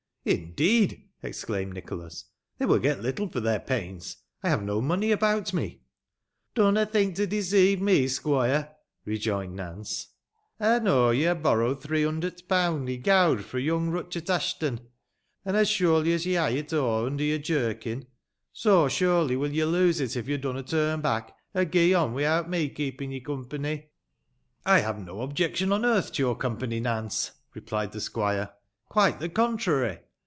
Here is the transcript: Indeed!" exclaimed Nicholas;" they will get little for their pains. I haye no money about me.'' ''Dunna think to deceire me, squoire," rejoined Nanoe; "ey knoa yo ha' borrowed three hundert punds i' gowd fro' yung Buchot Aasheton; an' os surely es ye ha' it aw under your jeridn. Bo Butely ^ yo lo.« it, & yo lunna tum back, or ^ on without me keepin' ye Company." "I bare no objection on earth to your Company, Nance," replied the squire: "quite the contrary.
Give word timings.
Indeed!" 0.23 1.09
exclaimed 1.23 1.73
Nicholas;" 1.73 2.25
they 2.59 2.67
will 2.67 2.77
get 2.77 3.01
little 3.01 3.27
for 3.27 3.39
their 3.39 3.57
pains. 3.59 4.17
I 4.43 4.51
haye 4.51 4.61
no 4.61 4.79
money 4.79 5.11
about 5.11 5.51
me.'' 5.51 5.81
''Dunna 6.55 6.85
think 6.91 7.15
to 7.15 7.25
deceire 7.25 7.81
me, 7.81 8.07
squoire," 8.07 8.69
rejoined 9.03 9.55
Nanoe; 9.57 10.05
"ey 10.61 10.79
knoa 10.79 11.13
yo 11.15 11.33
ha' 11.33 11.41
borrowed 11.41 11.81
three 11.81 12.03
hundert 12.03 12.47
punds 12.47 12.87
i' 12.91 12.97
gowd 12.97 13.43
fro' 13.43 13.59
yung 13.59 13.89
Buchot 13.89 14.27
Aasheton; 14.29 14.81
an' 15.43 15.55
os 15.55 15.67
surely 15.67 16.13
es 16.13 16.27
ye 16.27 16.35
ha' 16.35 16.51
it 16.51 16.71
aw 16.71 17.07
under 17.07 17.23
your 17.23 17.39
jeridn. 17.39 18.05
Bo 18.63 18.85
Butely 18.87 18.89
^ 18.89 18.99
yo 19.01 19.21
lo.« 19.23 19.45
it, 19.87 20.15
& 20.15 20.15
yo 20.15 20.37
lunna 20.49 20.61
tum 20.61 21.01
back, 21.01 21.35
or 21.55 21.65
^ 21.65 21.99
on 21.99 22.13
without 22.13 22.47
me 22.47 22.69
keepin' 22.69 23.09
ye 23.11 23.21
Company." 23.21 23.89
"I 24.67 24.81
bare 24.81 24.93
no 25.01 25.21
objection 25.23 25.71
on 25.71 25.83
earth 25.83 26.11
to 26.11 26.21
your 26.21 26.35
Company, 26.35 26.79
Nance," 26.79 27.31
replied 27.55 27.91
the 27.91 27.99
squire: 27.99 28.51
"quite 28.87 29.19
the 29.19 29.27
contrary. 29.27 29.97